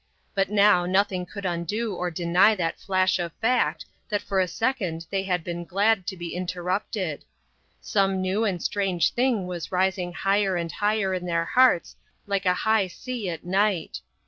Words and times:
But 0.33 0.49
now 0.49 0.87
nothing 0.87 1.27
could 1.27 1.45
undo 1.45 1.93
or 1.93 2.09
deny 2.09 2.55
that 2.55 2.79
flash 2.79 3.19
of 3.19 3.31
fact, 3.33 3.85
that 4.09 4.23
for 4.23 4.39
a 4.39 4.47
second 4.47 5.05
they 5.11 5.21
had 5.21 5.43
been 5.43 5.63
glad 5.63 6.07
to 6.07 6.17
be 6.17 6.33
interrupted. 6.33 7.23
Some 7.81 8.19
new 8.19 8.43
and 8.43 8.63
strange 8.63 9.13
thing 9.13 9.45
was 9.45 9.71
rising 9.71 10.11
higher 10.13 10.55
and 10.55 10.71
higher 10.71 11.13
in 11.13 11.27
their 11.27 11.45
hearts 11.45 11.95
like 12.25 12.47
a 12.47 12.55
high 12.65 12.87
sea 12.87 13.29
at 13.29 13.43
night. 13.45 13.99